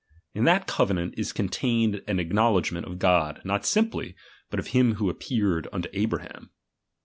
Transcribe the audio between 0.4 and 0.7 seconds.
that